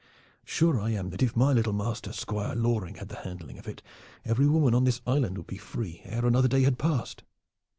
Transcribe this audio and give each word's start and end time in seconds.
"Sure 0.43 0.79
I 0.79 0.89
am 0.89 1.11
that 1.11 1.21
if 1.21 1.35
my 1.35 1.53
little 1.53 1.73
master 1.73 2.11
Squire 2.11 2.55
Loring 2.55 2.95
had 2.95 3.09
the 3.09 3.17
handling 3.19 3.59
of 3.59 3.67
it, 3.67 3.83
every 4.25 4.47
woman 4.47 4.73
on 4.73 4.83
this 4.83 4.99
island 5.05 5.37
would 5.37 5.45
be 5.45 5.57
free 5.59 6.01
ere 6.05 6.25
another 6.25 6.47
day 6.47 6.63
had 6.63 6.79
passed." 6.79 7.23